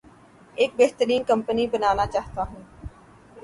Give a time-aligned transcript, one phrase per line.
[0.57, 2.63] ایک بہترین کمپنی بنانا چاہتا ہوں